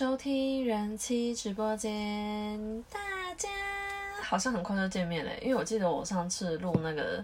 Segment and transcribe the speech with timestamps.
[0.00, 2.98] 收听人气直播间，大
[3.36, 3.50] 家
[4.22, 7.22] 好像很快就见面了，因为我记得我上次录那个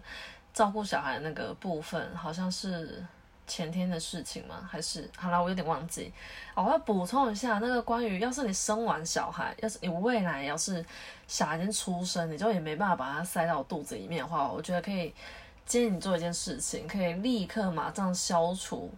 [0.52, 3.02] 照顾小孩那个部分，好像是
[3.46, 4.68] 前天的事情吗？
[4.70, 6.12] 还是好了，我有点忘记。
[6.54, 10.84] 我要补充一下，那个关于要是你生完小孩，要是你未来要是
[11.26, 15.14] 小孩已经出生，你就也没办法把它塞到肚子里面的话，我觉得可以
[15.64, 18.92] 建议你做一件事情，可以立刻马上消除。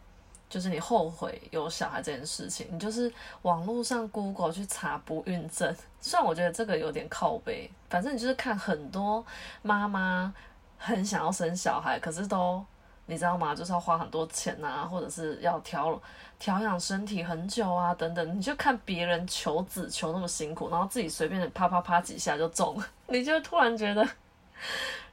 [0.49, 3.13] 就是你后悔有小孩这件事情，你就是
[3.43, 5.75] 网络上 Google 去查不孕症。
[6.01, 9.25] 虽然我觉得这个有点靠背，反正你就是看很多
[9.63, 10.33] 妈妈
[10.79, 12.65] 很想要生小孩，可是都
[13.07, 13.55] 你知道吗？
[13.55, 16.01] 就是要花很多钱啊，或者是要调
[16.39, 18.37] 调养身体很久啊，等等。
[18.37, 24.09] 你就看别人求子求那么辛苦，然后自己随便啪啪啪几下就中了， 你就突然觉得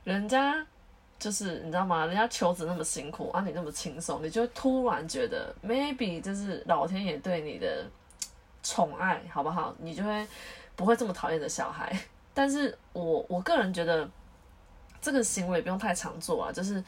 [0.03, 0.65] 人家。
[1.17, 2.05] 就是你知道吗？
[2.05, 7.85] 人家求子那么辛苦，啊你那么轻松，你就突然觉得 maybe 就是老天爷对你的
[8.61, 9.73] 宠爱，好不好？
[9.79, 10.27] 你就会
[10.75, 11.97] 不会这么讨厌的小孩。
[12.33, 14.07] 但是我我个人觉得
[15.01, 16.51] 这个行为不用太常做啊。
[16.51, 16.83] 就是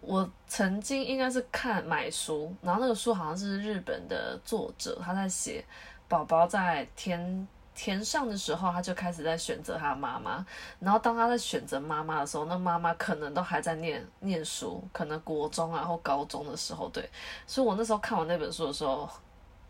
[0.00, 5.64] 我曾经应该是看买书，然后那个书好像是日本的作者他在写
[6.08, 7.46] 宝宝在天。
[7.82, 10.44] 填上的时候，他就开始在选择他妈妈。
[10.78, 16.90] 然后当他在选择妈妈的时候，那妈妈可能都还在念念书，可能国中啊或高中的时候。
[16.90, 17.08] 对，
[17.46, 19.08] 所以我那时候看完那本书的时候，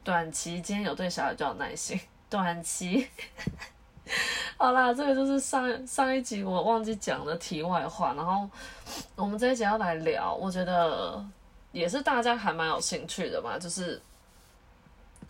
[0.02, 2.00] 短期间有对小孩就有耐心。
[2.28, 3.08] 短期，
[4.56, 8.12] 好啦，这个就是上上一集我忘记讲的题外话。
[8.14, 8.50] 然后
[9.14, 11.24] 我们这一集要来聊，我觉得
[11.70, 14.02] 也是大家还蛮有兴趣的嘛，就是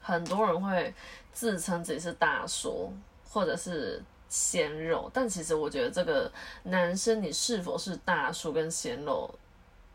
[0.00, 0.94] 很多人会。
[1.32, 2.92] 自称自己是大叔
[3.28, 6.30] 或者是鲜肉，但其实我觉得这个
[6.64, 9.32] 男生你是否是大叔跟鲜肉，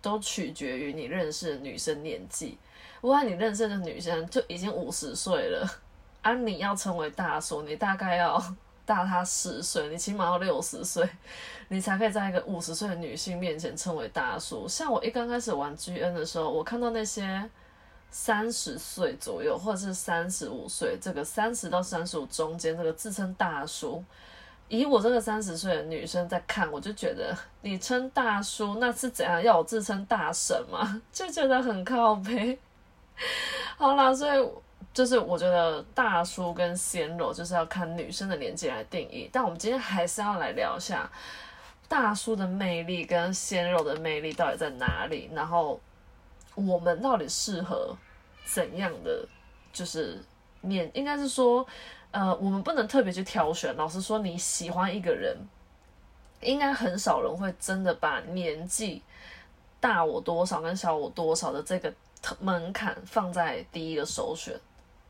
[0.01, 2.57] 都取决于你认识的女生年纪。
[3.01, 5.69] 如果你认识的女生就已经五十岁了，
[6.21, 8.41] 啊，你要成为大叔，你大概要
[8.85, 11.07] 大他十岁，你起码要六十岁，
[11.67, 14.67] 你才可以在一个五十岁的女性面前称为大叔。
[14.67, 17.49] 像我一刚开始玩 GN 的时候，我看到那些。
[18.17, 24.01] 三十岁左右，或者是三十五岁，这个三十到三十五中间，这个自称大叔，
[24.69, 29.43] 以我这个三十岁的女生在看，我就觉得你称大叔那是怎样？
[29.43, 31.01] 要我自称大神吗？
[31.11, 32.57] 就觉得很靠背。
[33.75, 34.49] 好啦，所以
[34.93, 39.29] 就是我觉得大叔跟鲜肉就是要看女生的年纪来定义。
[39.29, 41.11] 但我们今天还是要来聊一下
[41.89, 45.77] 大叔的魅力跟鲜肉的魅力到底在哪里，然后
[46.55, 47.93] 我们到底适合。
[48.45, 49.27] 怎样的
[49.73, 50.23] 就是
[50.61, 51.65] 年，应该是说，
[52.11, 53.75] 呃，我们不能特别去挑选。
[53.75, 55.35] 老实说，你喜欢一个人，
[56.41, 59.01] 应该很少人会真的把年纪
[59.79, 61.93] 大我多少跟小我多少的这个
[62.39, 64.57] 门槛放在第一个首选。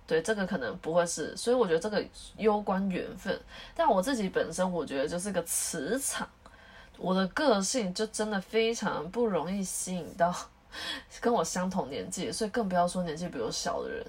[0.08, 1.36] 对，这个可能不会是。
[1.36, 2.04] 所以我觉得这个
[2.38, 3.40] 攸关缘分。
[3.74, 6.30] 但我自己本身，我觉得就是个磁场，
[6.98, 10.34] 我的个性就真的非常不容易吸引到。
[11.22, 14.06] 跟我相同年纪，所以更不要说年纪比我小的人。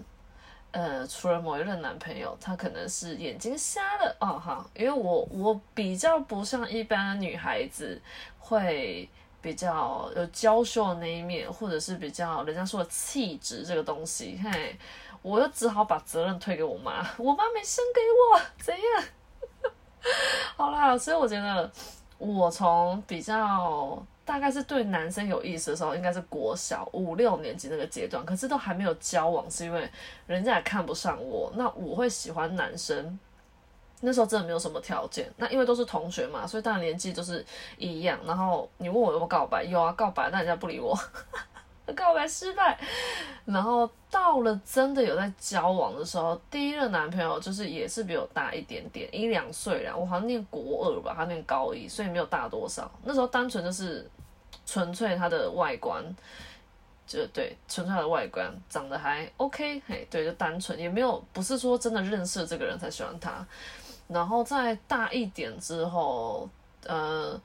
[0.73, 7.99] 呃，除了某一任男朋友，他可能是眼睛瞎了哦哈，因为我我比较不像一般的女孩子，
[8.39, 9.09] 会
[9.41, 14.39] 比较有娇羞的那一面，或者是比较人家说的气质这个东西。
[14.45, 14.77] 嘿，
[15.23, 18.01] 我就只好把责任推给我妈，我妈没生给
[18.35, 19.05] 我，怎样？
[20.57, 21.71] 好啦，所以我觉得
[22.19, 24.05] 我从比较。
[24.27, 29.89] 大概是对男生有意思的时候，应该是国小五六年级那个阶段，可是都还没有交往，是因为
[30.27, 31.51] 人家也看不上我。
[31.55, 33.19] 那我会喜欢男生，
[34.01, 35.33] 那时候真的没有什么条件。
[35.37, 37.43] 那因为都是同学嘛，所以当然年纪就是
[37.79, 38.19] 一样。
[38.27, 40.93] 然后你问我有没有告白，有啊，告白，但人家不理我。
[41.95, 42.77] 告白失败，
[43.45, 49.95] 然后到了真的有在交往的时候，第一任男朋友就是也是比我大一点点，一两岁啦。
[49.95, 52.91] 我好像念国二吧，他念高一，所以没有大多少。
[53.05, 54.05] 那时候单纯就是
[54.67, 56.05] 纯粹他的外观，
[57.07, 63.47] 就对，纯粹他的外观长得还 OK，嘿，对，就单纯，也没有不是说真的认识这个人才喜欢他。
[64.09, 66.47] 然后在大一点之后，
[66.85, 67.41] 呃。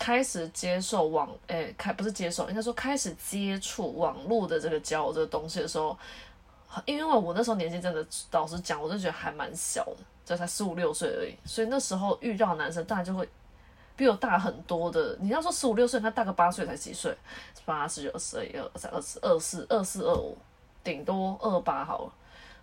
[0.00, 5.98] 开始接受网，诶，开不是接受，应该说开始接触网络的这个交友这个东西的时候，
[6.84, 13.28] 因为我那时候年纪真的，老实讲，我就觉得还蛮小的，就才十五六岁而已，所以那时候遇到男生，当然就会
[13.98, 15.14] 比我大很多的。
[15.20, 17.14] 你要说十五六岁，他大个八岁才几岁，
[17.66, 20.38] 八十九、十二、二三、二四、二四、二四、二五，
[20.84, 22.12] 顶多二八好了，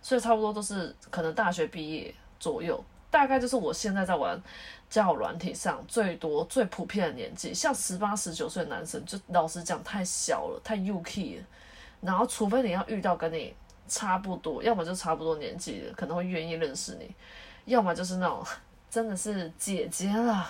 [0.00, 4.40] 所以差不多都是可能大学毕业左右，大概就是我现在在玩。
[4.88, 11.44] 交友软体上最多最普遍的年纪，像十八十九岁的男生，就老实讲太小了，太幼气了。
[12.00, 13.52] 然后，除非你要遇到跟你
[13.88, 17.12] 差不多，要么就差不多年纪的，可能会愿意认识你，
[17.64, 18.46] 要么就是那种
[18.88, 20.48] 真的是姐姐了，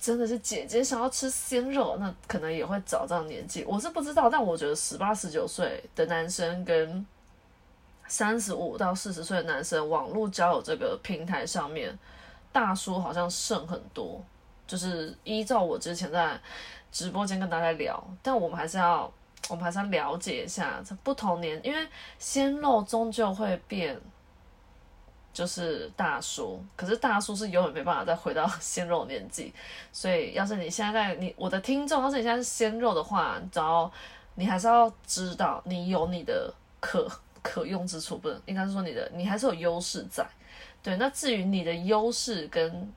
[0.00, 3.62] 真的是姐姐想要吃鲜肉，那可能也会找这样年纪。
[3.64, 7.06] 我是不知道，但我觉得十八十九岁的男生跟
[8.08, 11.96] 三十五到四十岁的男生，网络交友这个平台上面，
[12.50, 14.24] 大叔好像剩很多。
[14.66, 16.40] 就是依照我之前在
[16.90, 19.12] 直播间跟大家聊，但我们还是要，
[19.48, 21.88] 我们还是要了解一下这不同年，因为
[22.18, 24.00] 鲜肉终究会变，
[25.32, 29.52] 就是大叔，可是大叔是永远没办法再回到鲜肉年纪，
[29.92, 33.90] 所以要是你现在在你我的听众，要是你现在是鲜肉的话，只要
[34.34, 37.10] 你还是要知道你有你的可
[37.42, 40.26] 可用之处，不能应该是说你的你还是有优势在，
[40.82, 42.92] 对，那至于你的优势跟。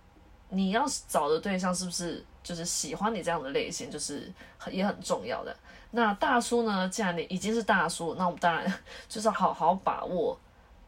[0.56, 5.56] 你要找的对象是不是就是喜欢你这样的类型，就是很也很重要的。
[5.90, 6.88] 那大叔呢？
[6.90, 8.72] 既然你已经是大叔，那我们当然
[9.10, 10.40] 就是好好把握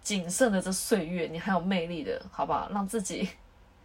[0.05, 2.69] 仅剩的这岁月，你还有魅力的，好不好？
[2.71, 3.27] 让自己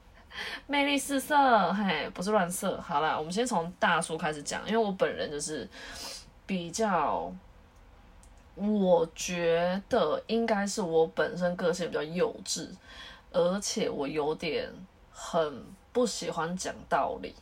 [0.68, 2.80] 魅力四射，嘿，不是乱射。
[2.80, 5.68] 好了，我们先从大叔开始讲，因为我本人就是
[6.46, 7.32] 比较，
[8.54, 12.68] 我觉得应该是我本身个性比较幼稚，
[13.32, 14.70] 而且我有点。
[15.22, 17.34] 很不喜欢讲道理，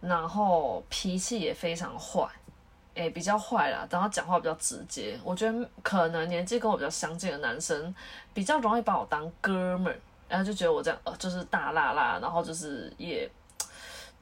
[0.00, 2.26] 然后脾气也非常坏，
[2.94, 3.86] 诶，比较坏啦。
[3.90, 7.94] 然后讲话比较直接，我觉得可能年纪跟我比较相近的男生
[8.34, 9.98] 比较容易把我当哥们儿，
[10.28, 13.30] 然后就觉得我这样呃就是大辣辣，然后就是也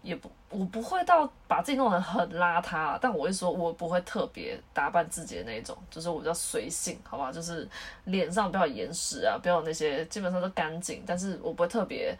[0.02, 7.30] 也不我不会到把自己弄得很邋遢，但我会说我不会特别打扮自己的那种，就是我比较随性，好吧？
[7.32, 7.68] 就是
[8.04, 12.16] 脸上不要严实啊，不要那些，基本上都干净，但是我不会特别。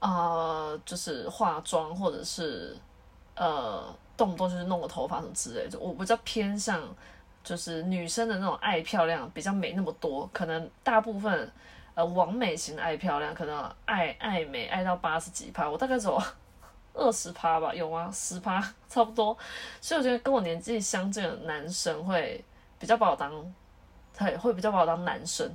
[0.00, 2.76] 呃，就是化妆，或者是
[3.34, 3.82] 呃，
[4.18, 5.78] 动不动就是弄个头发什么之类的。
[5.78, 6.82] 我比较偏向
[7.42, 10.28] 就是女生的那种爱漂亮，比较没那么多。
[10.30, 11.50] 可能大部分
[11.94, 16.22] 呃，完美型爱漂亮，可能爱爱美爱到八十几趴，我大概只有
[16.94, 18.10] 二十趴吧，有吗？
[18.12, 19.36] 十趴差不多。
[19.80, 22.44] 所以我觉得跟我年纪相近的男生会
[22.78, 23.32] 比较把我当，
[24.16, 25.50] 会会比较把我当男生，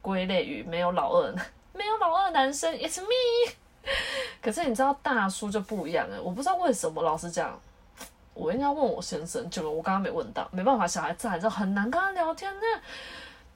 [0.00, 1.34] 归类于没有老二，
[1.74, 3.52] 没有老二男生，It's me。
[4.40, 7.02] 可是你知道大叔就不一样哎，我不知道为什么。
[7.02, 7.60] 老实讲，
[8.34, 12.60] 我应该问我先生，就我刚刚没问到，没办法，小孩在，就很难跟他聊天呢。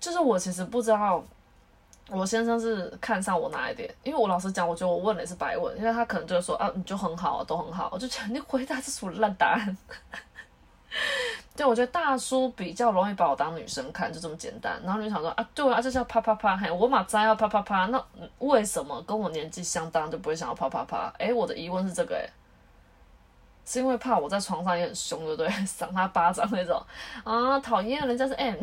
[0.00, 1.22] 就是我其实不知道，
[2.08, 3.92] 我先生是看上我哪一点？
[4.04, 9.76] 因为我老实讲，我觉得我问的也是白问，因为他可能就会说啊，你就很好，都很好，我就觉得你回答这属烂答案。
[11.54, 14.80] 对，我觉得大叔比较容易把我当女生看，就这么简单。
[14.84, 18.02] 然后你就想说啊，对啊，就是要啪啪啪，嘿，我马摘要啪啪啪，那
[18.38, 21.12] 为什么跟我年纪相当就不会想要啪啪啪？
[21.18, 22.30] 哎，我的疑问是这个，哎，
[23.68, 25.48] 是因为怕我在床上也很凶，对不对？
[25.66, 26.82] 赏他巴掌那种
[27.22, 28.56] 啊，讨厌，人家是 M。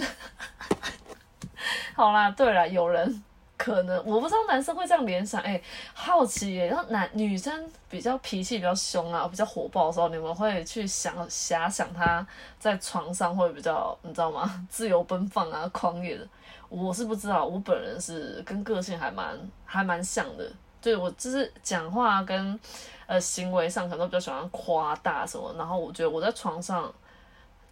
[1.96, 3.24] 好啦，对了，有人。
[3.58, 5.60] 可能我不知道男生会这样联想，哎，
[5.94, 6.68] 好奇耶。
[6.68, 12.28] 然后男女生比较脾气比较凶啊，比较火爆的时候，你们会去想遐想他
[12.60, 14.52] 在床上会比较，你知道吗？
[14.70, 16.28] 自由奔放啊，狂野的。
[16.68, 20.52] 我是不知道，我本人是跟个性还蛮还蛮像的。
[20.82, 22.60] 对我就是讲话跟
[23.08, 26.94] 呃行为上可能比较喜欢夸大什么，然后我觉得我在床上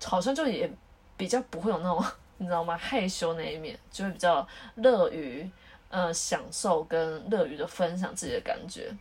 [0.04, 0.72] 好像就也
[1.16, 2.04] 比较不会有那种
[2.38, 2.76] 你知道吗？
[2.78, 5.50] 害羞那一面，就会比较乐于。
[5.90, 8.92] 呃，享受跟乐于的分享自己的感觉。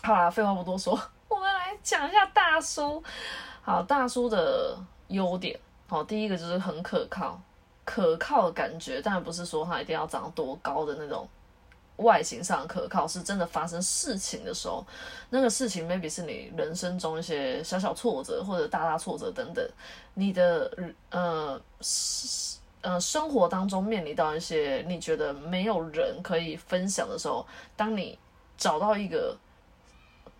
[0.00, 0.96] 好啦，废话不多说，
[1.26, 3.02] 我们来讲一下大叔。
[3.62, 5.58] 好，大叔的优点，
[5.88, 7.36] 好，第一个就是很可靠，
[7.84, 11.26] 可靠的感觉，当然不是说他一定要长多高的那种
[11.96, 14.84] 外形上可靠，是真的发生事情的时候，
[15.30, 19.68] 那个事情 maybe 是你人生中一些小小挫折或者大大挫折等等，
[20.14, 21.60] 你的呃。
[22.86, 28.18] 呃，生活当中面临到一些你觉得没有人可以分享的时候，当你
[28.58, 29.34] 找到一个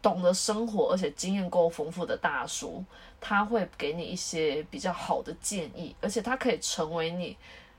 [0.02, 2.84] 懂得生活而且经验够丰富的大叔，
[3.18, 7.34] 他会给你一些比较好的建议，而且他可以成为你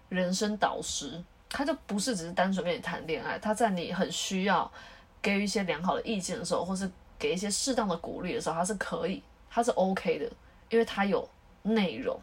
[0.09, 1.23] 人生导师。
[1.49, 4.69] 他就不是只是单纯跟你谈恋爱，他在你很需要
[5.21, 10.25] 给予一些良好的意见的时候，或是给一些适当的鼓励的时候，他是可以，他是 OK 的，
[10.69, 11.27] 因为他有
[11.63, 12.19] 内容。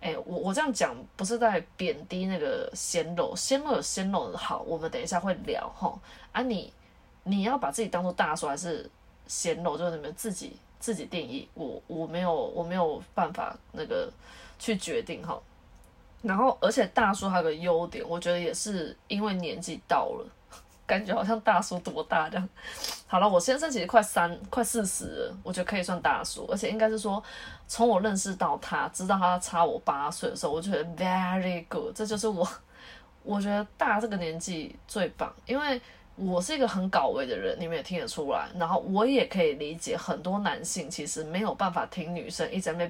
[0.00, 5.98] 哎，我我这样讲不是在贬低那个鲜肉，鲜肉有鲜肉的好，我们等一下会聊哈。
[6.30, 6.72] 啊，你
[7.24, 8.88] 你要把自己当做大叔还是
[9.26, 11.48] 鲜肉，就是你们自己自己定义。
[11.54, 14.08] 我我没有我没有办法那个
[14.56, 15.36] 去决定哈。
[16.22, 20.26] 然后，而且大叔还有个优点，我觉得也是因为年纪到了，
[20.86, 22.48] 感觉好像大叔多大这样。
[23.06, 27.22] 好了，我先生其实快三快四十了，我觉得可以算大叔，而且应该是说
[27.66, 32.46] 从我认识到他，知道他差我八岁的时候，我觉得 very good，这就是我
[33.22, 35.80] 我觉得大这个年纪最棒，因为。
[36.18, 38.48] 我是一个很搞味的人，你们也听得出来。
[38.58, 42.84] 然后我也可以理解很多男性其实没有办法听女生一直在那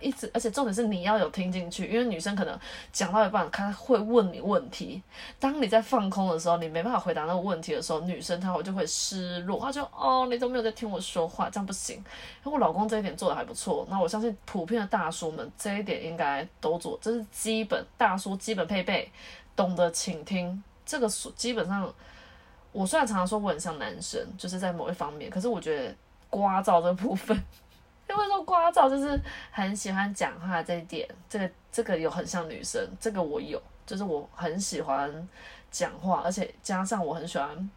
[0.00, 2.58] 一直，而且重点是你要有听进去，因为女生可能
[2.92, 5.02] 讲到一半，她会问你问题。
[5.38, 11.96] 当你在放空的时候，你没办法回答那个问题的时候，女生她会就会失落，她就哦，你都没有在听我说话，这样不行。
[11.96, 19.10] 因为我老公这一点做的还不错，那我相信普遍的大叔们这一点应该都做，这是基本大叔基本配备，
[19.54, 20.62] 懂得倾听。
[20.86, 21.92] 这个基本上，
[22.72, 25.94] 我虽然常常说我很像男生，就是在某一方面，可是我觉得
[26.28, 27.36] 刮噪这部分，
[28.08, 35.28] 因为说刮噪就是很喜欢讲话这一点，这个这个有很像女生，这个我有，就是我很喜欢
[35.70, 37.70] 讲话，而且加上我很喜欢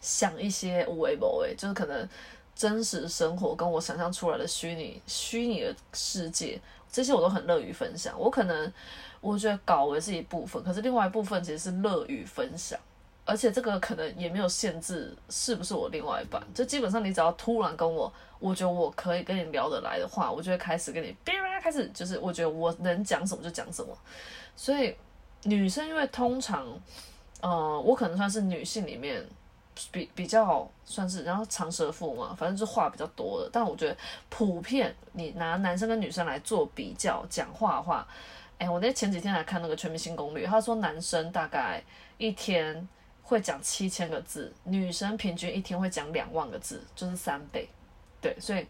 [0.00, 2.08] 想一些无为不为，就是可能
[2.56, 6.60] 真实生活跟我想象出来的虚拟虚拟的世界，
[6.90, 8.18] 这些我都很乐于分享。
[8.18, 8.72] 我可能。
[9.24, 12.78] 我觉得搞为是一部分，可是另外一部分其实是乐于分享，
[13.24, 21.16] 而且这个可能也没有限制是不是我另外一半，就基本上你只要突然跟我，我觉得我可以跟你聊得来的话，我就会开始跟你，
[21.62, 23.96] 开始就是我觉得我能讲什么就讲什么。
[24.54, 24.94] 所以
[25.44, 26.66] 女生因为通常，
[27.40, 29.26] 呃，我可能算是女性里面
[29.90, 33.48] 比比较算是，然后长舌妇嘛，反正就话比较多的。
[33.50, 33.96] 但我觉得
[34.28, 38.06] 普遍你拿男生跟女生来做比较讲话的话。
[38.56, 41.82] 哎，我那前几天来看那个《全明星攻略》，他说男生大概
[42.18, 42.88] 一天
[43.22, 47.68] 会讲七千个字，女生平均一天会讲两万个字，就是三倍。
[48.20, 48.64] 对，所以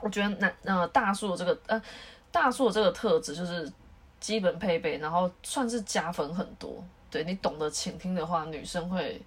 [0.00, 1.82] 我觉得男呃大叔这个呃
[2.30, 3.72] 大叔这个特质就是
[4.20, 6.84] 基本配备，然后算是加分很多。
[7.10, 9.20] 对你懂得倾听的话，女生会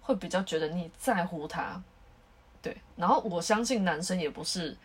[0.00, 1.82] 会比较觉得你在乎她。
[2.62, 4.76] 对，然后我相信男生也不是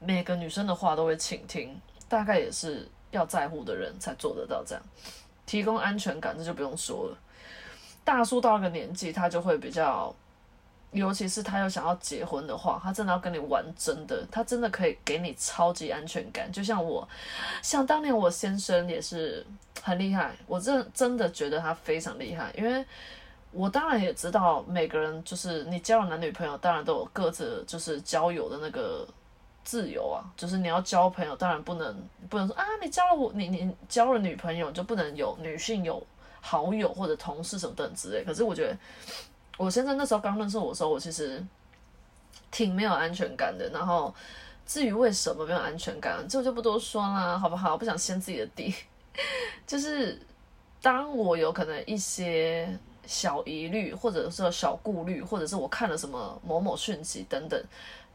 [0.00, 2.86] 每个女生的话都会倾听，大概也是。
[3.10, 4.84] 要在乎的人才做得到这样，
[5.46, 7.18] 提供安全感，这就不用说了。
[8.04, 10.14] 大叔到了个年纪，他就会比较，
[10.92, 16.50] 尤其是他又想要结婚的话，他真的要跟你玩真的，他真的可以给你超级安全感。
[16.52, 17.08] 就像我，
[17.62, 19.46] 像当年我先生也是
[19.82, 22.84] 很厉害，我真真的觉得他非常厉害，因为
[23.52, 29.08] 我当然也知道每个人就是你交了男女朋友，当然都有各自就是交友的那个。
[29.68, 31.94] 自由啊，就是你要交朋友，当然不能
[32.30, 36.02] 不能说啊，你交了我，你你交了女朋友就不能有女性有
[36.40, 38.24] 好友或者同事什么等之类。
[38.24, 38.78] 可是我觉得，
[39.58, 41.44] 我先生那时候刚认识我的时候，我其实
[42.50, 43.68] 挺没有安全感的。
[43.68, 44.14] 然后
[44.64, 47.76] 至于为什么没有安全感，这就不多说啦，好不好？
[47.76, 48.74] 不想掀自己的底。
[49.66, 50.18] 就是
[50.80, 57.62] 当我有可能一些小疑虑，或者是小顾虑，或者是我看了什么某某讯息等等。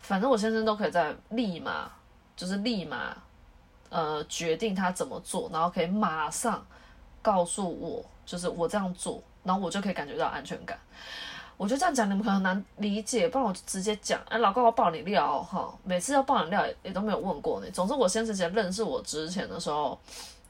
[0.04, 1.90] 反正我先生都可以在立马，
[2.36, 3.16] 就是立马，
[3.90, 6.64] 呃，决定他怎么做，然后可以马上
[7.22, 10.78] 告诉我，就是我这样做，然后我就可以感觉到安全感。
[11.56, 17.72] 我就这样讲你们可能难理解，不然我就直接讲，哎，老公我爆你料哈，每次要爆你料也也都没有问过你。
[17.72, 19.98] 总之，我先生前认识我之前的时候，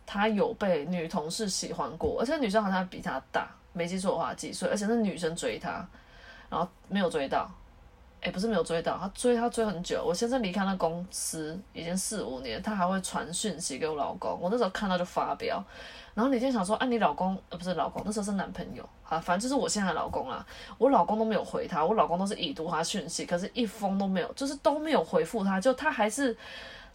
[0.06, 5.86] 他有被女同事喜欢过，而且女生好像比他大，没记错的话几岁，而且是女生追他，
[6.50, 7.52] 然后没有追到。
[8.24, 10.02] 哎，不是没有追到，他追他追很久。
[10.02, 14.40] 我先生离开那公司已经四五年，他还会传讯息给我老公。
[14.42, 15.62] 我那时候看到就发飙，
[16.14, 20.46] 然后那天想说，哎，你老公呃不是老公，那时候是男朋友啊，反正就是我现在的老公啦。
[20.78, 25.60] 我老公都没有回他，我老公都是已读他讯息，可是一封都没有，就是都没有回复他。
[25.60, 26.34] 就他还是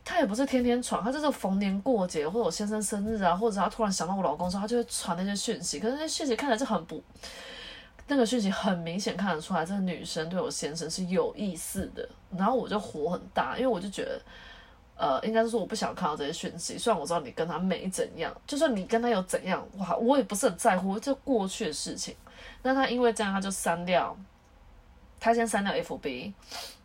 [0.02, 5.78] 他也不是天天传，他就是逢年过节或者我先生生日啊，或者他突然想到我老公时候，他就会传那些讯息。
[5.78, 7.02] 可是那些讯息看起来就很不。
[8.10, 14.20] 那个讯息很明显看得出来，这个女生对我先生是有意思的，然后我就火很大，因为我就觉得，
[14.96, 16.78] 呃，应该是说我不想看到这些讯息。
[16.78, 22.16] 虽然我知道你跟他没怎样，就算你跟他有怎样，哇，我也不是很在乎，这过去的事情。
[22.62, 24.16] 那他因为这样，他就删掉，
[25.20, 26.32] 他先删掉 FB，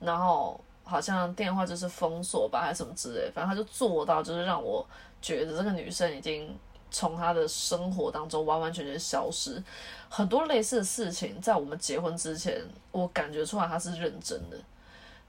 [0.01, 4.85] 然后好像电话就是封锁吧，还是什么之类，反正他就做到，就是让我
[5.21, 6.53] 觉得这个女生已经。
[6.93, 9.61] 从他的生活当中完完全全消失，
[10.07, 14.57] 很多类似的事情在我们结婚之前，我感觉出来他是认真的，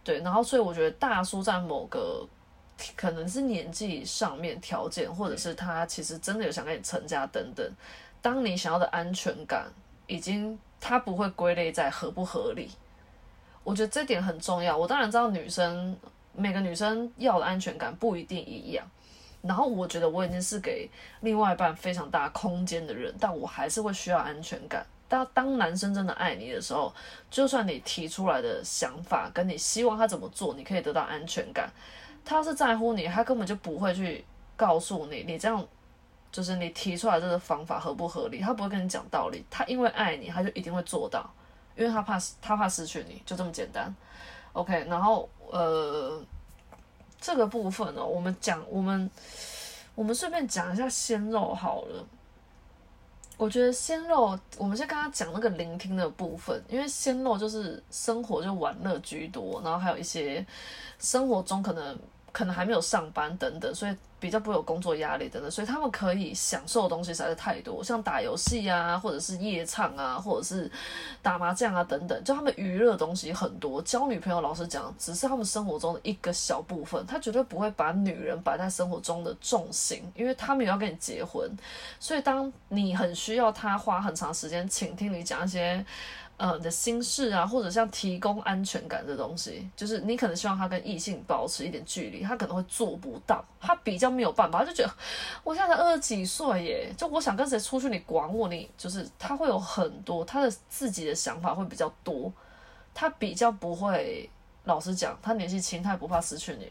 [0.04, 2.22] 对，然后所以我觉得大叔在某个
[2.94, 7.66] 可能是年纪上面条件，或者是他其实真的有想跟你成家等等，
[8.20, 9.66] 当你想要的安全感
[10.06, 12.70] 已经他不会归类在合不合理，
[13.62, 14.76] 我觉得这点很重要。
[14.76, 15.96] 我当然知道女生
[16.34, 18.86] 每个女生要的安全感不一定一样。
[19.46, 24.84] 然后我觉得我已经是给另外一半非常大空间的人，但我还是会需要安全感。
[25.06, 26.90] 当当男生真的爱你的时候，
[27.30, 31.70] 就算你提出来的想法跟你希望他怎么做，你可以得到安全感。
[32.24, 34.24] 他是在乎你，他根本就不会去
[34.56, 35.62] 告诉你，你这样
[36.32, 39.44] 就是你提出来这个方法合不合理，他不会跟你讲道理。
[39.50, 41.30] 他因为爱你，他就一定会做到，
[41.76, 43.94] 因为他怕他怕失去你，就这么简单。
[44.54, 46.18] OK，然后呃。
[47.24, 49.10] 这个部分呢，我们讲我们
[49.94, 52.04] 我们顺便讲一下鲜肉好了。
[53.38, 60.44] 我觉得鲜肉，我们先刚刚讲那个聆听的部分，因为鲜肉就是生活就玩乐居多，然后还有一些
[60.98, 61.98] 生活中可能
[62.30, 63.96] 可能还没有上班等等，所以。
[64.20, 70.70] 比较不有工作压力等等，所以他们可以享受的东西实在是太多，像打游戏啊，或者是夜唱啊，或者是
[71.20, 73.82] 打麻将啊等等，就他们娱乐东西很多。
[73.82, 81.50] 交女朋友，老实讲，只是他们生活中的一个小部分，他绝对不会把女人摆在生活中的重心，因为他们也要跟你结婚，
[82.00, 85.84] 所以当你很需要他花很长时间倾听你讲一些。
[86.36, 94.92] 呃的心事啊，或者像提供安全感的东西，就是你可能希望他跟异性保持一点距离，他可能会做不到，他比较没有办法，他就觉得
[95.44, 98.48] 我现在才二十几岁耶，就我想跟谁出去，你管我？
[98.48, 102.32] 你就是他会有很多他的自己的想法会比较多，
[102.92, 104.28] 他比较不会，
[104.64, 106.70] 老实讲，他年纪轻，他也不怕失去你。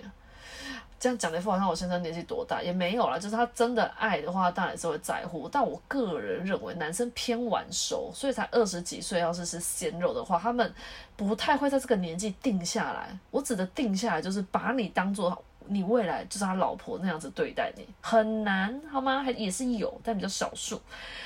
[0.99, 5.49] 这样讲的副好像我先生年纪多大也没有啦，就是他真的爱的话，当然是会在乎。
[5.49, 10.73] 但我个人认为，男生偏晚熟，所以才二十几岁，要是是鲜肉的话，他们
[11.17, 13.09] 不太会在这个年纪定下来。
[13.31, 19.23] 我指的定下来，就是把你当做你未来就是他老婆那样子对待你，很难好吗？
[19.23, 20.81] 还也是有，但比较少数。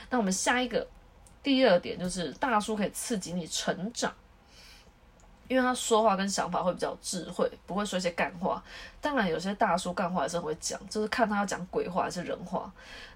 [0.09, 0.87] 那我们下一个
[1.41, 4.13] 第二点就是大叔可以刺激你成长。
[5.49, 8.61] 因为他说话跟想法会比较智慧，不会说一些干话。
[8.99, 12.69] 当然，有些大叔干话还是很会讲，就是看他要讲鬼话还是人话。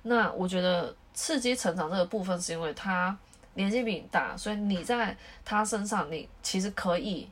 [0.04, 3.13] 那我觉得刺激成长这个部分，是因为他
[3.56, 5.13] 年纪比你大，所以你在
[5.44, 7.29] 他身上，你其实可以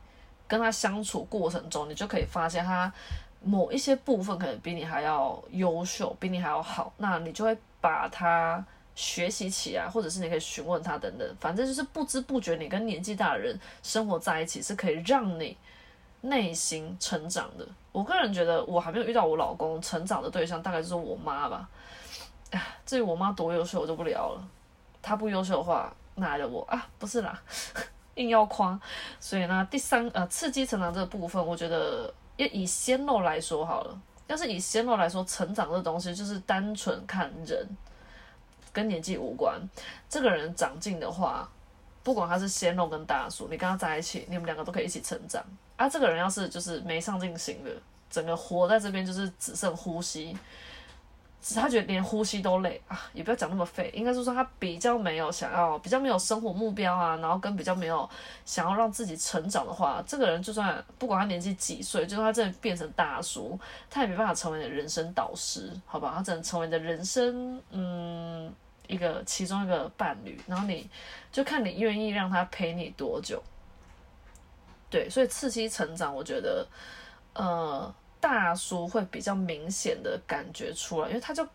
[0.49, 2.91] 跟他相处过程中，你就可以发现他
[3.41, 6.93] 某一些部分可能比你还要优秀，比你还要好。
[6.97, 8.63] 那你就会把他。
[8.95, 15.55] 学习起来，或者是你可以询问他等等，反正就是不知不觉，你跟年纪大的人生活在一起，是可以让你
[16.19, 17.65] 内心成长的。
[17.93, 21.69] 我个人觉得，我还没有遇到我老公成长的对象，大概就是我妈吧。
[22.51, 24.45] 哎，至于我妈多优秀，我就不聊了。
[25.01, 26.85] 她不优秀的话，哪来的我啊？
[26.97, 27.41] 不是啦，
[28.15, 28.77] 硬要夸。
[29.17, 34.01] 所以呢，第三呃，刺激成长这个部分，我觉得要以鲜肉来说好了。
[34.27, 37.67] 要是以鲜肉来说，成长这东西就是单纯看人。
[38.71, 39.59] 跟年纪无关，
[40.07, 41.49] 这个人长进的话，
[42.03, 45.43] 不管他是鲜肉跟大叔，你跟他在一起，你们两个都可以一起成长。
[45.75, 47.71] 啊，这个人要是就是没上进心的，
[48.11, 50.37] 整个活在这边就是只剩呼吸，
[51.41, 58.09] 是他觉得连呼吸都累啊，也不要讲那么废，应该是说他比较没有想要，比较没有生活目标啊，然后跟比较没有
[58.45, 66.13] 想要让自己成长的话，这个人就算不管他年纪几岁，就算他真的变成大叔，他也没办法成为你的人生导师，好吧？
[66.17, 68.53] 他只能成为你的人生，嗯。
[68.89, 70.89] 一个其中一个伴侣，然后你
[71.31, 73.39] 就看你愿意让他陪你多久。
[74.89, 76.67] 对，所以刺激成长，我觉得，
[77.33, 81.47] 呃，大叔会比较明显的感觉出来，因为他就，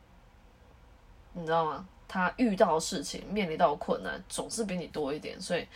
[1.32, 1.86] 你知道吗？
[2.06, 5.66] 他遇到事情、面临到困难，总是比你多一点，所以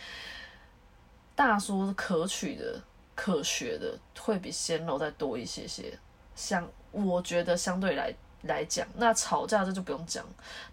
[1.35, 2.81] 大叔可取的、
[3.15, 5.97] 可学的会比鲜肉再多一些些。
[6.35, 8.13] 相，我觉得相对来。
[8.43, 10.25] 来讲，那吵架这就不用讲，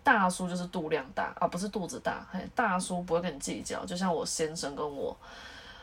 [0.04, 2.24] 大叔就是肚量大啊，不是肚子大，
[2.54, 5.16] 大叔不会跟你计较，就像我先生跟我，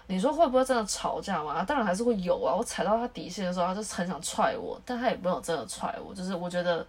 [0.08, 1.64] 你说会不会真的吵架吗？
[1.64, 6.86] 当然还是会有啊，我踩到他底线的时候，他就很想踹我，但他也没有真的踹我，就是我觉得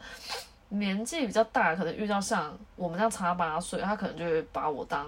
[0.68, 5.06] 年纪比较大，可能遇到像我们这样差八岁，他可能就会把我当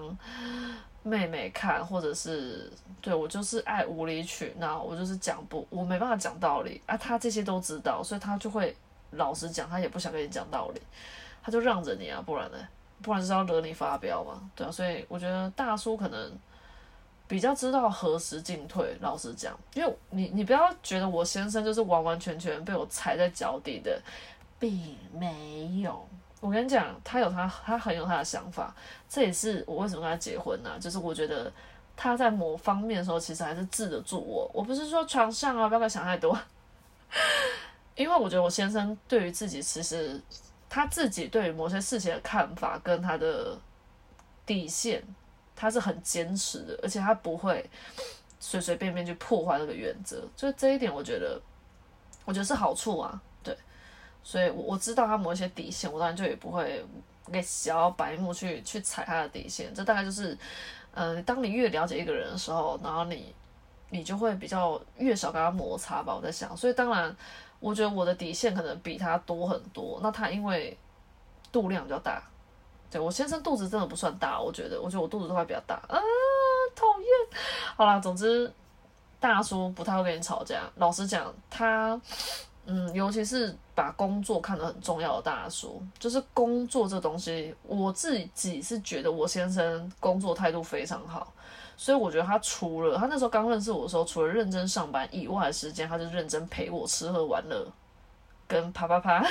[1.03, 8.77] 妹妹看，或者是对我就是爱无理取闹，我就是讲不，我没办法讲道理啊，他这些都知道，所以他就会。
[9.13, 10.83] 老实讲，他也不想跟你讲道理，
[11.41, 12.59] 他就让着你啊，不然呢？
[13.01, 14.71] 不然就是要惹你发飙嘛，对啊。
[14.71, 16.33] 所以我觉得大叔可能
[17.29, 18.97] 比较知道何时进退。
[19.01, 24.01] 老实讲，因为你你不要觉得我先生就是完完全全被我踩在脚底的，
[24.59, 26.07] 并没有。
[26.41, 28.75] 我跟你讲，他有他，他很有他的想法。
[29.09, 30.79] 这也是我为什么跟他结婚呢？
[30.79, 31.51] 就是我觉得
[31.97, 34.49] 他在某方面的时候，其实还是治得住我。
[34.53, 36.39] 我不是说床上啊，不要想太多。
[37.97, 40.21] 因为我觉得我先生对于自己，其实
[40.69, 43.59] 他自己对于某些事情的看法跟他的
[44.45, 45.03] 底线，
[45.57, 47.69] 他是很坚持的，而且他不会
[48.39, 50.23] 随随便便去破坏那个原则。
[50.37, 51.41] 就这一点，我觉得，
[52.27, 53.21] 我觉得是好处啊。
[53.43, 53.57] 对，
[54.23, 56.85] 所以我我知道他某一些底线，我当然就也不会
[57.33, 59.75] 给小白目去去踩他的底线。
[59.75, 60.37] 这大概就是，
[60.93, 63.35] 嗯，当你越了解一个人的时候，然后你
[63.89, 66.15] 你就会比较越少跟他摩擦吧。
[66.15, 67.17] 我在想，所以当然，
[67.61, 69.99] 我觉得我的底线可能比他多很多。
[70.03, 70.77] 那他因为
[71.51, 72.23] 度量比较大，
[72.91, 75.99] 对我先生肚子真的不算大，我觉得，我觉得我肚子都还比较大啊，
[76.75, 77.41] 讨厌。
[77.77, 78.53] 好啦，总之
[79.21, 80.63] 大叔不太会跟你吵架。
[80.77, 82.01] 老实讲，他。
[82.69, 91.33] 嗯，尤其是把工作看得很重要的大叔，就是工作这东西，我自己是觉得我先生工作态度非常好，
[91.77, 97.65] 所以我觉得他除了他那时候刚认识我的时候，除了认真上班以外的时间，他就认真陪我吃喝玩乐，
[98.49, 99.25] 跟啪啪啪，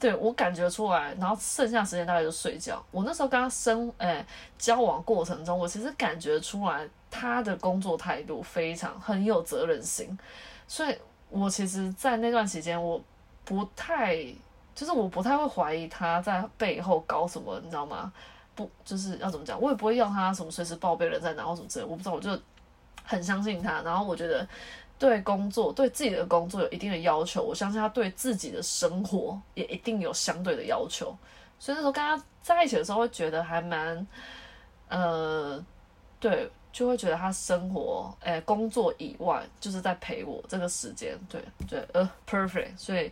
[0.00, 2.82] 对我感觉出来，然后剩下时间大概就睡觉。
[2.90, 4.26] 我那时候跟他生诶
[4.58, 10.18] 交往过程中，我其实感觉出来他的工作态度非常很有责任心，
[10.66, 10.98] 所以。
[11.32, 13.00] 我其实，在那段期间，我
[13.44, 14.16] 不太，
[14.74, 18.12] 就是我不太会怀疑他在背后搞什么，你知道吗？
[18.56, 22.36] 不，就是要怎么讲，我也不会要他什么随时报备人在哪或什么之类，我不知道，我就
[23.04, 23.80] 很相信他。
[23.82, 24.44] 然后我觉得，
[25.00, 31.12] 对工作，对自己的工作有一定的要求，我相信他对自己的生活也一定有相对的要求。
[31.58, 34.06] 所以那时候跟他在一起的时候，会觉得还蛮，
[34.88, 35.60] 呃，
[36.20, 36.48] 对。
[36.72, 42.78] 就会觉得他生活，诶，工作以外就是在陪我这个时间，对对，呃，perfect。
[42.78, 43.10] 所以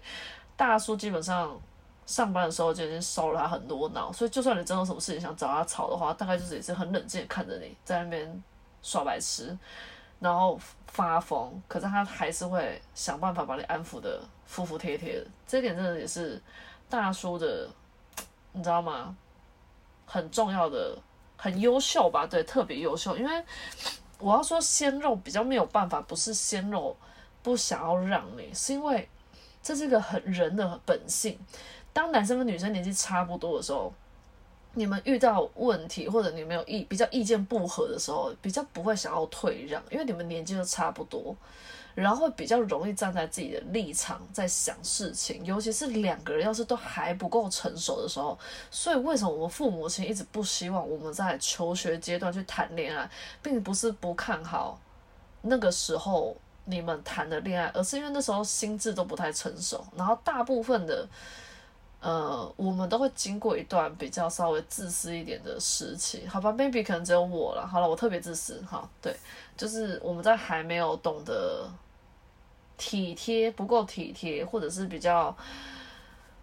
[0.57, 1.61] 大叔基本上
[2.07, 8.43] 上班的时候就已经烧了他很多脑，所以就算你真的有什么事情想找他吵的话，大概就是也是很冷静看着你在那边
[8.81, 9.59] 耍白痴，
[10.21, 15.27] 然后发疯，可是他还是会想办法把你安抚的服服帖帖的。
[15.47, 16.41] 这点真的也是
[16.89, 17.69] 大叔的，
[18.53, 19.17] 你知道吗？
[20.07, 20.99] 很重要的。
[21.41, 22.27] 很优秀吧？
[22.27, 23.17] 对，特别优秀。
[23.17, 23.45] 因为
[24.19, 26.97] 我要说鲜肉比较没有办法，不是鲜肉
[27.45, 29.09] 不想要让你，是因为
[29.63, 31.39] 这是一个很人的本性。
[31.93, 33.95] 当男生跟女生年纪差不多的时候，
[34.75, 41.37] 你们遇到问题或者你们有意比较意见不合的时候，比较不会想要退让，因为你们年纪都差不多。
[41.95, 48.39] 然后会比较容易站在自己的立场在想事情，尤其是两个人要是都还不够成熟的时候。
[48.71, 53.11] 所以为什么我们父母亲一直不希望我们在求学阶段去谈恋爱，
[53.43, 54.79] 并不是不看好
[55.43, 59.85] 那个时候你们谈的恋爱，而是因为那时候心智都不太成熟。
[59.97, 61.05] 然后大部分的，
[62.01, 67.67] 呃，我们都会经过一段比较稍微自私一点的时期，好吧？Maybe 可能只有我了。
[67.67, 69.17] 好了，我特别自私，哈，对，
[69.57, 71.69] 就是我们在还没有懂得。
[72.81, 75.37] 体贴不够体贴，或者是比较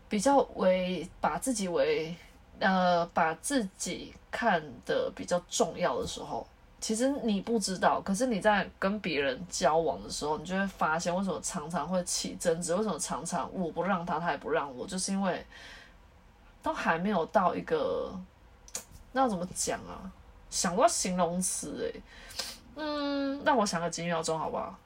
[0.10, 2.14] 比较为把自己为
[2.60, 6.46] 呃把自己看的比较重要的时候，
[6.80, 15.44] 其实你不知道，可是你在跟别人交往的时候，你就会发现为什么常常会起争执，为什么常常我不让他，他也不让我，就是因为
[16.62, 18.14] 都还没有到一个
[19.14, 20.12] 那要怎么讲啊？
[20.52, 22.02] 想不到形容词诶，
[22.76, 24.78] 嗯，让我想个几秒钟好不好？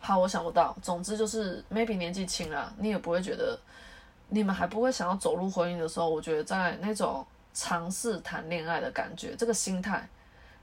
[0.00, 0.76] 好，我想不到。
[0.82, 3.58] 总之就是 maybe 年纪轻了，你也不会觉得
[4.34, 10.08] 你们还不会想要走入婚姻的时候，我觉得在那种尝试谈恋爱的感觉，这个心态，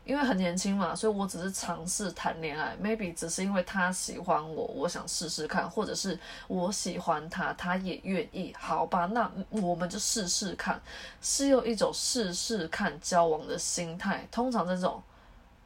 [0.04, 10.82] 因为很年轻嘛，所以我只是尝试谈恋爱，maybe 只是因为他喜欢我，我想试试看，或者是我喜欢他，他也愿意，好吧，那我们就试试看，
[11.22, 15.02] 是用一种试试看交往的心态，通常这种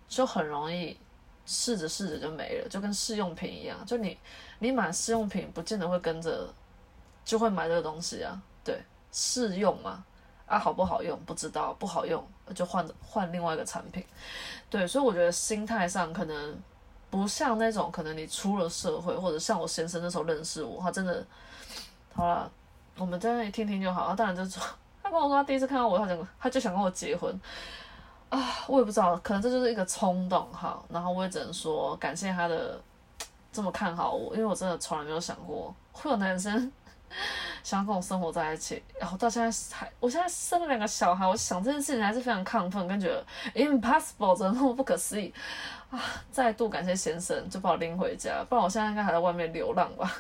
[0.08, 0.98] 就很容易。
[1.48, 4.18] 试着试着就没了，就跟试用品一样，就你
[4.58, 6.52] 你买试用品不见得会跟着
[7.26, 10.04] 就会买这个东西啊，对，试用嘛，
[10.46, 14.06] 啊好不好用不知道，不好用就换换另外一个产品，
[14.70, 16.58] 对，所以我觉得心态上可能
[17.10, 21.26] 不像那种可能你出了社会，或者像我先生那时候认识我，他真的
[22.14, 22.50] 好了，
[22.98, 24.64] 我们在那里听听就好，他当然就说，
[25.02, 27.38] 他跟我说他第一次看到我，他整个他就想跟我结婚。
[28.30, 30.84] 啊，我也不知道，可能这就是一个冲动哈。
[30.90, 32.82] 然后我也只能说感谢他的
[33.54, 36.70] 这么看好我，因为我真的从来没有想过会有男生
[37.64, 38.82] 想要跟我生活在一起。
[39.00, 45.34] 然后到现在还，我现在生了两个小孩，我想这件事情还是非常亢奋，跟觉得 impossible，真的那么不可思议
[45.90, 46.00] 啊！
[46.32, 50.12] 再度感谢先生，就把我拎回家，不然我现在应该还在外面流浪吧。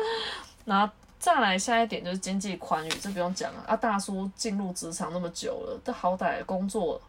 [0.64, 3.76] 然后再来下一点就是经济宽裕，这不用讲了啊。
[3.76, 7.00] 大叔进入职场那么久了，这好歹工作。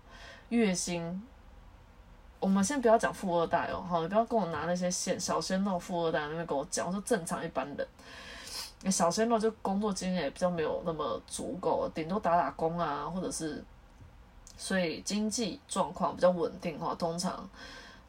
[0.50, 1.24] 月薪，
[2.38, 7.88] 我们先不要讲富二代哦，好，你不要跟我拿那些鲜小鲜肉富二代那边跟我讲，我说正常一般人，
[8.90, 13.64] 小鲜肉就工作经验也比较没有那么足够，顶多打打工啊，或者是，
[14.58, 17.48] 所以经济状况比较稳定的话，通常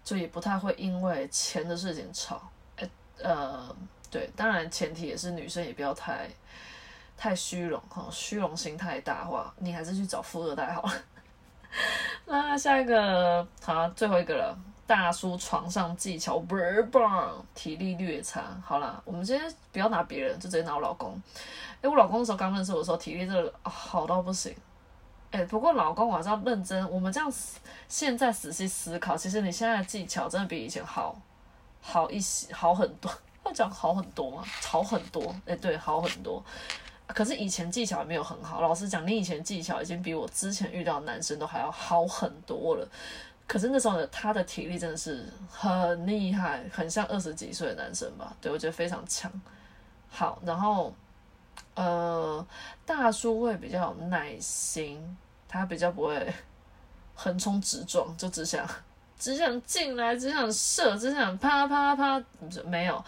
[0.03, 2.41] 就也不太会因为钱的事情吵。
[2.77, 2.89] 哎，
[3.23, 3.75] 呃，
[4.11, 6.27] 对，当然前提也是女生也不要太
[7.17, 10.93] 太虚荣哈，虚荣心太大话，你还是去找富二代好了。
[12.25, 14.59] 那下一个，好，最后一个了。
[14.93, 18.43] 大叔床上技巧倍儿棒，体力略差。
[18.63, 21.19] 好啦，我们今天不要拿别人，就直接拿我老公。
[21.81, 24.55] 哎，我老公那时候刚认识我的时候，体力真的好到不行。
[25.31, 26.87] 哎，不过老公我还是要认真。
[26.91, 27.33] 我们这样
[27.89, 31.17] 现在仔细思考，其实你现在的技巧真的比以前好，
[31.81, 33.11] 好一些，好很多。
[33.47, 34.45] 要讲好很多吗？
[34.45, 35.35] 好很多。
[35.47, 36.45] 哎，对，好很多。
[37.07, 38.61] 可是以前技巧也没有很好。
[38.61, 42.87] 老实讲，你以前技巧已经比我之前遇到的男生都还要好很多了。
[43.47, 48.35] 可是那时候呢，他的体力真的是很厉害，很像二十几岁的男生吧？
[48.41, 49.31] 对我觉得非常强。
[50.09, 50.95] 好，然后
[51.75, 52.47] 呃，
[52.87, 55.17] 大叔会比较有耐心，
[55.49, 56.33] 他比较不会
[57.15, 58.67] 横冲直撞，就只想
[59.19, 62.23] 只想进来，只想射，只想啪啪啪，
[62.65, 63.05] 没有。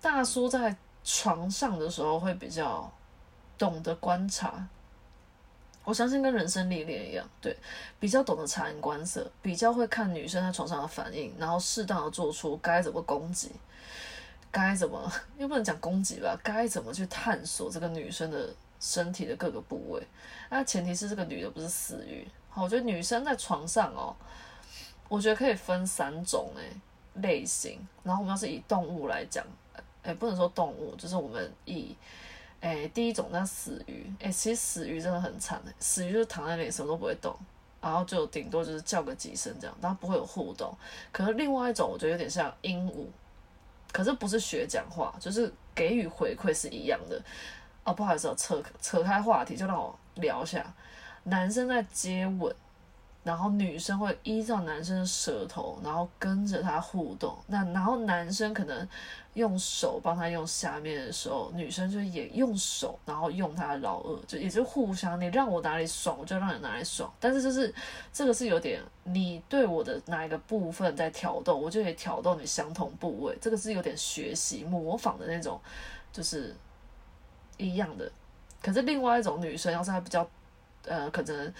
[0.00, 2.90] 大叔在床上的时候会比较
[3.58, 4.66] 懂得观察。
[5.84, 7.56] 我相信跟人生历练一样，对，
[7.98, 13.50] 比较懂得察言观色，比较会看女生在床上的反应，然后适当的做出该怎么攻击，
[14.50, 20.00] 该怎么又不能讲攻击吧，该怎么去探索这个女生的身体的各个部位。
[20.50, 22.28] 那前提是这个女的不是死鱼。
[22.48, 24.14] 好，我觉得女生在床上哦，
[25.08, 26.70] 我觉得可以分三种诶
[27.22, 27.84] 类型。
[28.04, 29.44] 然后我们要是以动物来讲，
[30.04, 31.96] 诶，不能说动物，就是我们以。
[32.62, 37.36] 哎，第一种叫死鱼，哎，其实死鱼真的很惨的，死鱼就是躺在那里什么都不会动，
[37.80, 40.72] 然后就顶多就是叫个几声这样，然后不会有互动。
[41.10, 43.06] 可是另外一种我觉得有点像鹦鹉，
[43.92, 47.20] 可是不是学讲话，就是给予回馈是一样的。
[47.82, 50.64] 哦，不好意思，扯扯开话题，就让我聊一下，
[51.24, 52.54] 男生在接吻。
[53.24, 57.36] 然后女生会依照男生的舌头，然后跟着他互动。
[57.46, 58.88] 那然后男生可能
[59.34, 67.08] 用手帮他用下面的时候，女生就也用手，然后用他的老二，就也是互相，你让我哪里爽，我就让你哪里爽。
[67.20, 67.72] 但是就是
[68.12, 73.38] 这个是有点，你对我的哪一个部分在挑逗，我就也挑逗你相同部位。
[73.40, 75.60] 这个是有点学习模仿的那种，
[76.12, 76.52] 就是
[77.56, 78.10] 一样的。
[78.60, 80.28] 可是另外一种女生，要是她比较，
[80.86, 81.54] 呃，可能。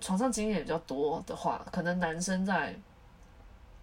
[0.00, 2.74] 床上经验比较多的话，可能男生在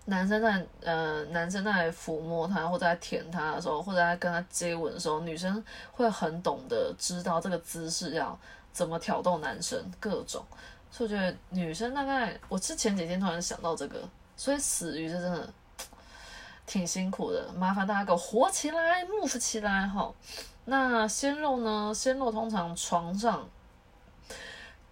[0.06, 8.38] 男生在呃男生在抚摸她或者在舔她的时候，或者在跟她接吻的时候，女生会很懂得知道这个姿势要
[8.72, 10.44] 怎么挑逗男生各种。
[10.90, 14.00] 所以我觉得女生大概，我是前几天突然想到这个，
[14.36, 15.50] 所以死鱼是真的
[16.66, 20.10] 挺辛苦的，麻烦大家给我活起来，move 起来哈。
[20.66, 21.94] 那鲜肉呢？
[21.94, 23.48] 鲜肉通常床上。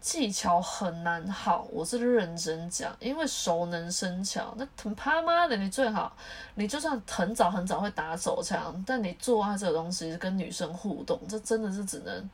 [0.06, 4.54] 技巧很难好，我是认真讲，因为熟能生巧。
[4.56, 6.16] 那他妈的，你最好，
[6.54, 12.30] 你就算很早很早会打手枪，但你做爱这个东西跟女生互动，这真的是只能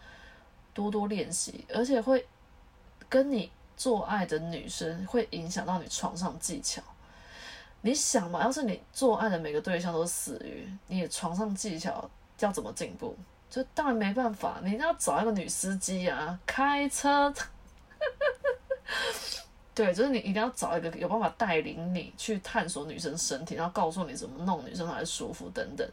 [0.73, 2.27] 多多练习，而且会
[3.07, 6.81] 跟你做爱的女生会影响到你床上技巧。
[7.79, 13.15] 你想嘛，要是你做爱的每个对象都死鱼，你的床上技巧要怎么进步？
[13.49, 17.33] 就当然没办法，你一定要找一个女司机啊，开车。
[19.73, 25.89] 对，就是你一定要找一个有办法带领你去探索女生身体，然后告诉你怎么弄女生才舒服等等。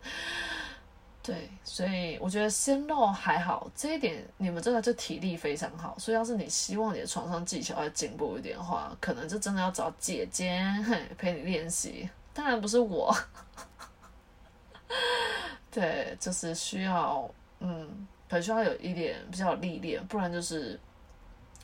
[1.22, 5.96] 对，所以我觉得鲜肉还好，这一点你们真的就体力非常好。
[5.96, 10.60] 所以要是你希望你的床上技巧要进步一点的话，可能就真的要找姐姐
[11.16, 12.08] 陪你练习。
[12.34, 13.16] 当然不是我，
[15.70, 20.78] 对，就是需要嗯，很需要有一点比较历练，不然就是。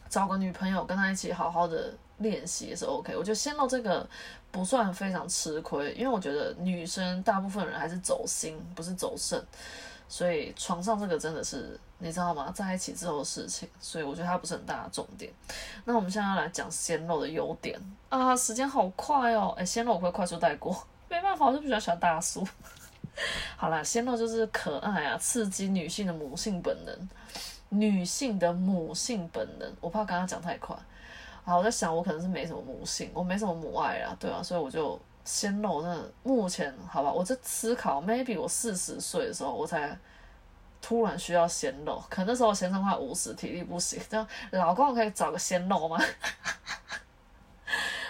[0.06, 4.08] 找个女朋友跟她一起好好的练习也是 OK，我觉得先露这个
[4.50, 9.44] 不算非常吃亏，因为我觉得女生大部分人还是走心，不是走肾，
[10.08, 12.52] 所以床上这个真的是你知道吗？
[12.54, 15.32] 在一起之后的事情，所以我觉得它不是很大的重点。
[15.84, 20.76] 那我们现在要来讲鲜肉的优点啊，时间好快哦，哎，鲜肉我会快速带过，
[21.08, 22.46] 没办法，我就比较喜欢大叔。
[23.56, 27.08] 好啦，鲜肉就是可爱啊，刺激女性的母性本能。
[27.70, 30.76] 女性的母性本能，我怕刚刚讲太快。
[31.44, 39.94] 好，我在想，我可能是没什么母性，我没什么母爱啊，对啊，所以我就先露那目前好吧，我在思考，maybe 我四十岁的时候，我才
[40.80, 45.98] 突然需要鲜肉，可那时候先生快五十，体力不行，这样老公我可以找个鲜肉吗？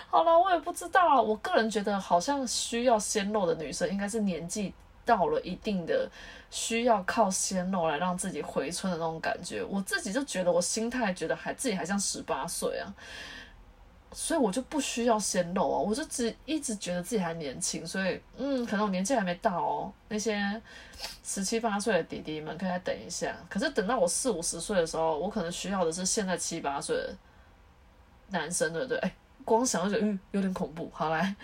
[0.09, 4.73] 好了，我也不知道，我个人觉得好像需要鲜肉的女生，应该是年纪
[5.05, 6.11] 到了一定的。
[6.51, 12.87] 需要靠鲜肉来让自己回春的那种感觉，我自己就觉得我心态觉得还自己还像十八岁啊，
[14.13, 19.93] 所以我就不需要鲜肉啊，我就只一直觉得自己还年轻，所以嗯，可能我年纪还没到哦。
[20.09, 20.63] 那些
[21.25, 27.17] 十七八岁的弟弟们可以再等一下，可是等到我四五十岁的时候，我可能需要的是现在七八岁的
[28.29, 29.13] 男生，对不对？
[29.45, 30.89] 光想就觉得嗯有点恐怖。
[30.95, 31.35] 好来，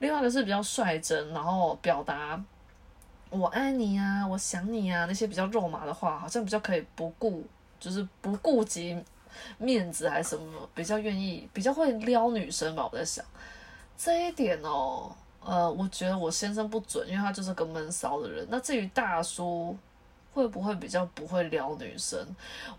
[0.00, 2.38] 另外一个是比较率真，然后表达
[3.30, 7.42] 我爱你啊，我想你啊那些比较肉麻的话，好像比较可以不顾，
[7.78, 9.02] 就是不顾及。
[9.58, 12.86] 面子还是什么比较愿意比较会撩女生吧？
[12.90, 13.24] 我在想
[13.96, 18.44] 这一点哦，呃，我觉得我先生不准，因为他就是个闷骚的人。
[18.50, 19.74] 那至于大叔
[20.34, 22.18] 会不会比较不会撩女生？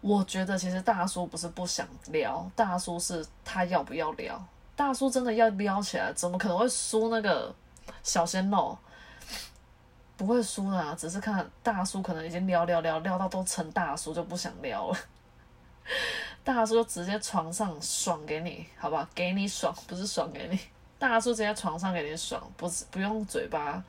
[0.01, 4.39] 我觉得其实大叔不是不想撩，大叔是他要不要撩。
[4.75, 7.55] 大叔真的要撩起来，怎么可能会输那个
[8.03, 8.77] 小鲜肉？
[10.21, 14.97] 不会输的，只是看大叔可能已经撩撩撩撩到都成大叔就不想撩了。
[16.43, 19.07] 大叔就直接床上爽给你，好不好？
[19.13, 20.59] 给你爽，不是爽给你。
[20.97, 23.83] 大叔直接床上给你爽，不是不用嘴巴，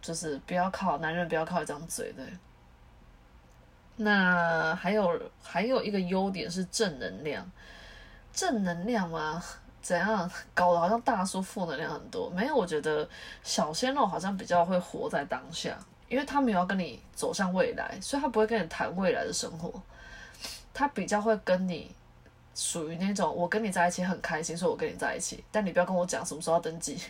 [0.00, 2.24] 就是不要靠男人，不要靠一张嘴对。
[3.96, 7.50] 那还有还有一个优点是正能量，
[8.32, 9.42] 正能量吗？
[9.86, 12.28] 怎样搞得好像大叔负能量很多？
[12.30, 13.08] 没有，我觉得
[13.44, 19.72] 小鲜肉好像比较会活在当下，因为他没有要跟你走向未来，所以他不会跟你谈未来的生活。
[20.74, 21.94] 他比较会跟你
[22.52, 25.44] 属于那种，我跟你在一起很开心，所以我跟你在一起。
[25.52, 27.00] 但你不要跟我讲什么时候要登记，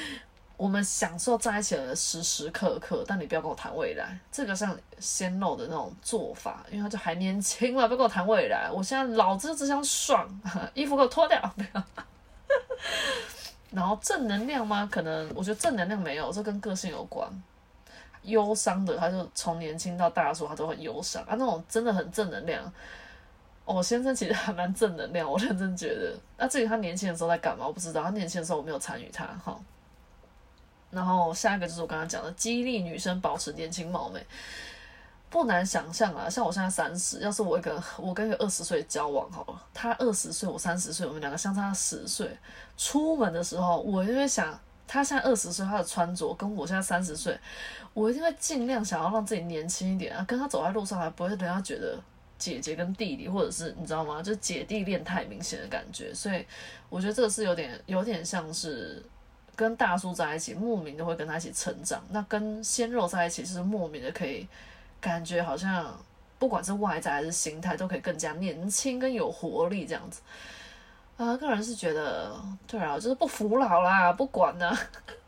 [0.56, 3.04] 我们享受在一起的时时刻刻。
[3.06, 8.70] 但你不要跟我谈未来，这个像鲜肉的那种做法，因为他就还年轻嘛，不要跟我谈未来。
[8.72, 10.26] 我现在老子只想爽，
[10.72, 11.84] 衣服给我脱掉， 不要。
[13.70, 14.88] 然后正能量吗？
[14.90, 17.28] 可能我觉得正能量没有，这跟个性有关。
[18.24, 21.34] 忧伤的，他就从年轻到大叔，他都很忧伤啊。
[21.38, 22.72] 那种真的很正能量。
[23.64, 26.14] 我先生其实还蛮正能量，我认真觉得。
[26.36, 28.02] 那至于他年轻的时候在干嘛，我不知道。
[28.02, 29.58] 他年轻的时候我没有参与他哈。
[30.90, 34.24] 然后下一个就是我刚刚讲的，激励女生保持年轻貌美，
[35.32, 36.30] 不难想象啊。
[36.30, 42.30] 像我现在三十，要是我一个我跟一个二十岁交往好了，他二十岁，我三十岁，我们两个相差十岁。
[42.76, 47.36] 出门的时候，我就会想，他现在二十岁，他的穿着跟我现在三十岁，
[47.94, 50.24] 我一定会尽量想要让自己年轻一点啊。
[50.28, 51.98] 跟他走在路上，还不会等他觉得。
[52.38, 54.20] 姐姐跟弟弟，或者是你知道吗？
[54.20, 56.44] 就姐弟恋太明显的感觉，所以
[56.88, 59.00] 我觉得这个是有点 有点像是
[59.54, 62.02] 跟大叔在一起，莫名的会跟他一起成长。
[62.10, 64.48] 那跟鲜肉在一起，是莫名的可以
[65.02, 65.94] 感觉好像
[66.38, 70.22] 不管是外在还是心态，都可以更加年轻跟有活力这样子。
[71.18, 72.34] 啊，个人是觉得，
[72.66, 74.78] 对啊，就是不服老啦，不管呢。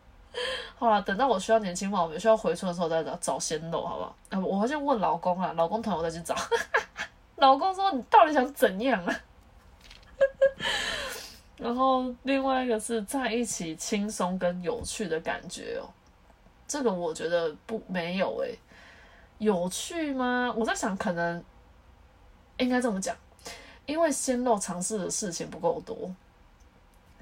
[0.77, 4.17] 好了，等到我需要年轻貌美、需要回春的时候再找找鲜肉，好不好？
[4.31, 6.35] 啊，我先问老公啊，老公同我再去找。
[7.37, 9.15] 老公说：“你到底想怎样啊？”
[11.59, 15.87] 然后另外一个是在一起轻松跟有趣的感觉哦，
[16.67, 18.59] 这个我觉得不没有诶，
[19.39, 20.53] 有趣吗？
[20.57, 21.43] 我在想，可能
[22.59, 23.17] 应该这么讲，
[23.87, 26.15] 因为鲜肉尝试的事情不够多，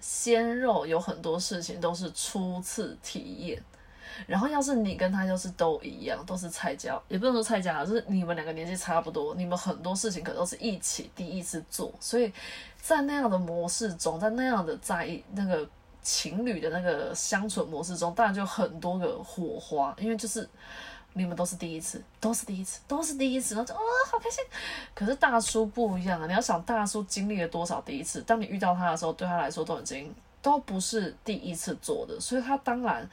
[0.00, 3.62] 鲜肉有很多事情都是初次体验。
[4.26, 12.30] 然后，要是你跟他就是都一样，都是菜椒，也不能说菜椒，就是你们两个年纪差不多，你们很多事情可都是一起第一次做，所以
[12.78, 15.66] 在那样的模式中，在那样的在意那个
[16.02, 20.46] 情侣的那个相处模式中，当然就很多个火花，因为就是
[21.14, 24.44] 你们都是第一次，都是第一次，都是第一次，然后就啊好开心。
[24.94, 33.08] 可是大叔不一样啊，你要想大叔经历了多少第一次，当你遇到他的时候，对他来说都已经都不是第一次做的，所以他当然。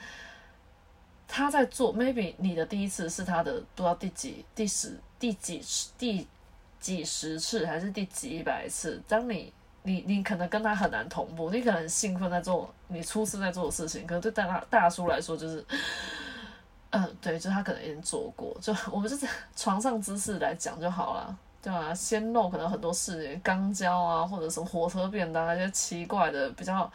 [1.31, 5.61] 他在做，maybe 你的第一次是他的不知道第几、第十、第几、
[5.95, 6.27] 第
[6.79, 8.99] 几十次还是第几百次。
[9.07, 15.63] 当你你你可能跟他很难同步，你可能兴奋在做你初次在做的事情，可能对大大叔来说就是，
[16.91, 18.55] 嗯，对，就他可能已经做过。
[18.61, 21.93] 就我们就是 床上姿势来讲就好了，对吧？
[21.93, 26.91] 鲜肉可能很多事情，肛交啊，或者什么火车便当那些奇怪的比较。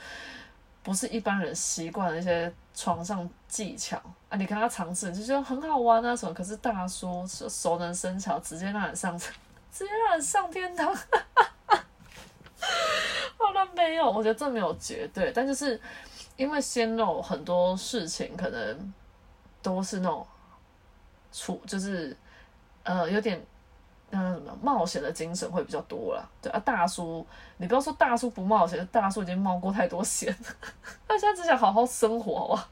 [0.83, 3.97] 不是一般人习惯的一些床上技巧
[4.29, 4.37] 啊！
[4.37, 6.35] 你跟他尝试，就觉得很好玩啊什么。
[6.35, 9.17] 可是大叔熟能生巧，直接让你上，
[9.73, 10.95] 直接让你上天堂。
[13.39, 14.11] 好了没有？
[14.11, 15.81] 我觉得这没有绝对，但就是
[16.37, 18.93] 因为鲜肉很多事情可能
[19.65, 20.25] 都是那种
[21.33, 22.17] 处，就是
[22.85, 23.45] 呃有点。
[24.11, 26.23] 那什么冒险的精神会比较多啦。
[26.41, 30.33] 对啊，大叔，你不要说大叔不冒险，大叔已经冒过太多险，
[31.09, 32.69] 他现在只想好好生活，好吧？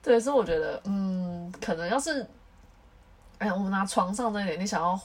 [0.00, 2.24] 对，所以我觉得，嗯，可能要是，
[3.38, 5.00] 哎呀，我们拿床上这一点，你想要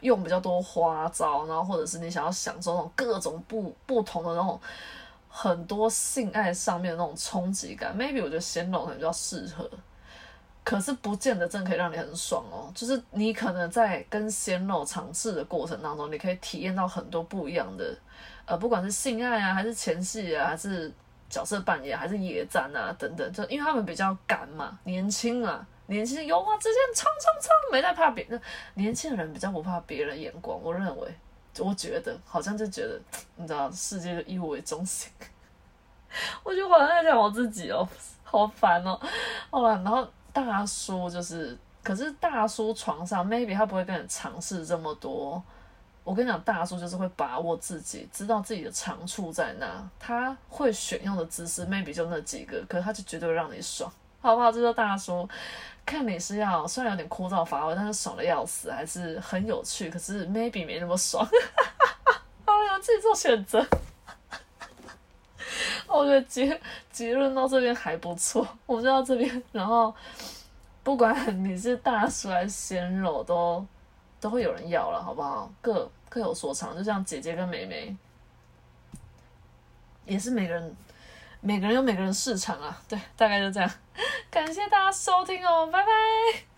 [0.00, 4.58] 用比较多花招，然后或者是你想要享受那种各种不不同的那种
[5.30, 9.70] 很多性爱上面的那种冲击感，maybe 我觉得鲜肉可能比较适合。
[10.62, 17.96] 可是不见得真的可以让你很爽哦，就是你可能在跟鲜肉尝试的过程当中，你可以体验到很多不一样的，
[18.44, 20.92] 呃，不管是性爱啊，还是前戏啊，还是
[21.30, 28.40] 角色扮演，还是野战啊等等，就因为他们比较敢嘛，年轻啊，年轻有话直接冲冲冲，没在怕别人，
[28.74, 31.08] 年轻人比较不怕别人眼光，我认为，
[31.58, 33.00] 我觉得好像就觉得，
[33.36, 35.10] 你知道，世界就以我为中心，
[36.44, 37.86] 我就好像在讲我自己哦，
[38.24, 39.00] 好烦哦，
[39.50, 40.06] 好了，然后。
[40.32, 45.42] 大叔就是，可是大叔床上，maybe 他不会跟你尝试这么多。
[46.04, 54.52] 我跟你讲，大叔就是会把握自己，知道自己的长处在哪，他会选用的姿势，maybe 就那几个，可是他就绝对让你爽，好不好？
[54.52, 55.28] 这就大叔，
[55.90, 61.26] 看你是要虽然有点枯燥乏味，但是爽的要死，还是很有趣，可是 maybe 没那么爽。
[62.46, 63.58] 好，你们自己做选择。
[65.88, 66.60] 我觉得结
[66.92, 69.42] 结论到这边还不错，我们就到这边。
[69.50, 69.92] 然后
[70.84, 73.66] 不管你是大叔还是鲜肉，都
[74.20, 75.50] 都会有人要了，好不好？
[75.60, 77.96] 各各有所长，就像姐姐跟妹妹，
[80.04, 80.76] 也是每个人
[81.40, 82.80] 每个人有每个人市场啊。
[82.88, 83.70] 对，大概就这样。
[84.30, 86.49] 感谢大家收听哦，拜拜。